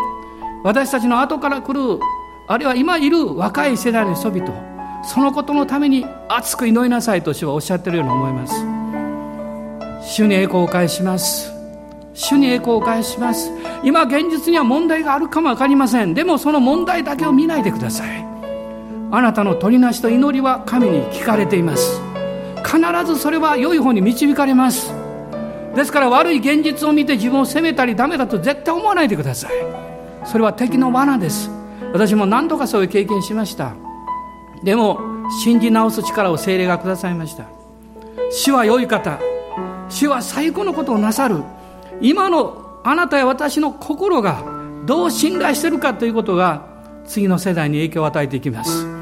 [0.63, 1.99] 私たちの後から来る
[2.47, 8.55] あるいは今いる若い世代の人々そのことのために熱く祈りなさいと主はおっしゃっているように思います。
[10.15, 11.51] 主に栄光を返します。
[12.13, 13.51] 主に栄光を返します。
[13.83, 16.13] 今現実には問題があるかも分かりません。
[16.13, 18.22] でもその問題だけを見ないでください。
[19.15, 22.01] あなたの取りなしと祈りは神に聞かれています。
[22.65, 24.91] 必ずそれは良い方に導かれます。
[25.75, 29.51] ですから悪い現実を見て自分を責めたりダメだと絶対思わないでください。
[30.25, 31.51] それは敵の罠です。
[31.93, 33.75] 私も何度かそういう経験しました。
[34.63, 34.99] でも
[35.43, 37.45] 信じ直す力を精霊がくださいました。
[38.31, 39.19] 主は良い方。
[39.89, 41.43] 主は最高のことをなさる。
[42.01, 44.43] 今のあなたや私の心が
[44.87, 46.65] どう信頼してるかということが
[47.05, 48.92] 次の世代に影響を与えていきます。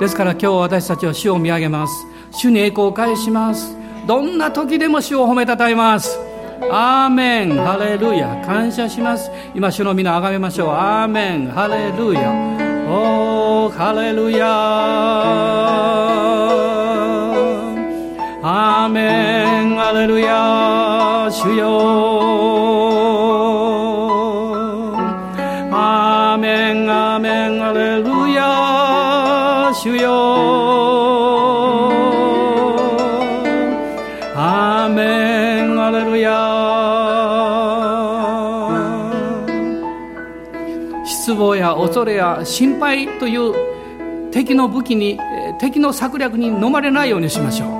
[0.00, 2.06] ですから今日私たちは主を見上げます。
[2.32, 3.76] 主に栄光を返します。
[4.06, 6.18] どんな時でも主を褒めたたえます。
[6.70, 7.54] アーメン。
[7.56, 8.42] ハレルヤ。
[8.46, 9.30] 感謝します。
[9.54, 10.70] 今主の皆あがめましょう。
[10.70, 11.48] アーメン。
[11.48, 12.32] ハレルヤ。
[12.88, 14.46] おーハレルヤ
[18.42, 19.76] アーメン。
[19.76, 21.28] ハレルヤ。
[21.30, 22.79] 主よ。
[29.82, 30.10] 主よ
[34.36, 36.28] アーメンハレルヤ
[41.06, 43.54] 失望や恐れや心配という
[44.30, 45.18] 敵の武器に
[45.58, 47.70] 敵の策略に飲まれないようにしましょう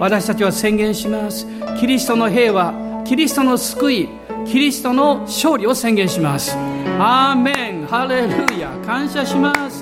[0.00, 1.46] 私たちは宣言します
[1.80, 2.74] キリストの平和
[3.06, 4.08] キリストの救い
[4.46, 6.54] キリストの勝利を宣言します
[6.98, 9.77] アーメンハレルヤ感謝します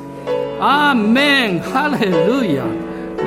[0.59, 2.65] アーメンハレルヤ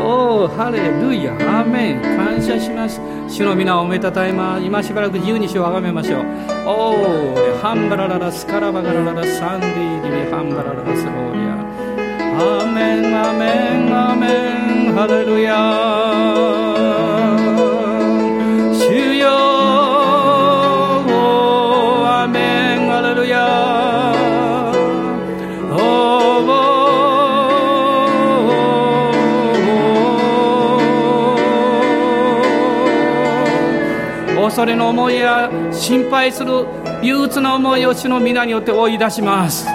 [0.02, 3.00] おおハレルヤアーメン感謝します。
[3.28, 6.26] 主の皆をおめたたえま今しばらく自由に主をあがめましょう。
[6.66, 6.72] お
[7.34, 11.54] おハンバラララスカラバガラララサンディリハンバラララスローリア。
[12.40, 13.46] アーメンアーメ
[13.90, 16.69] ンアーメンハレルヤ
[34.60, 36.66] 恐れの思いや心配する
[37.02, 39.66] 憂鬱な思いを主の皆によって追い出します。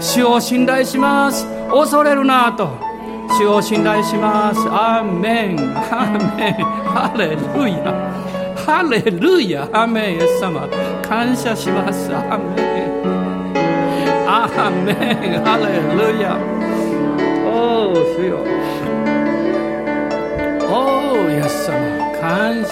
[0.00, 1.46] 主を信頼します。
[1.68, 2.70] 恐れるなと。
[3.38, 4.60] 主を信頼します。
[4.70, 5.58] アーメン。
[5.76, 6.54] アーメン。
[6.54, 7.84] ハレルヤ。
[8.64, 9.64] ハレルヤ。
[9.64, 10.14] アーメン。
[10.14, 10.66] イエス様。
[11.06, 12.10] 感謝します。
[12.14, 13.04] アーメン。
[14.26, 14.92] アーメ
[15.36, 15.44] ン。
[15.44, 16.53] ハレルヤ。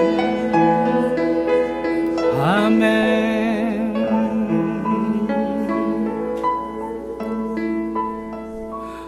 [2.41, 3.91] アーメン。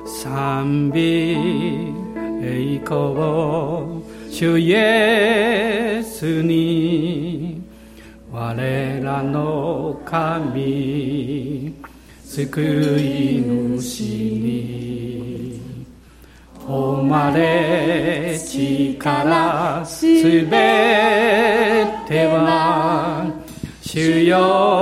[0.05, 0.99] 賛美
[2.43, 7.63] 栄光主イエスに
[8.33, 11.73] 我らの神
[12.25, 12.61] 救
[12.99, 13.43] い
[13.79, 15.61] 主に
[16.67, 17.62] 誉れ
[19.85, 23.31] すべては
[23.81, 24.82] 主よ